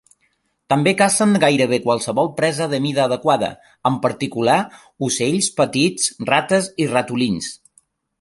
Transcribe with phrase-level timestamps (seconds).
[0.73, 3.49] També cacen gairebé qualsevol presa de mida adequada,
[3.89, 4.55] en particular
[5.09, 7.51] ocells petits, rates i ratolins.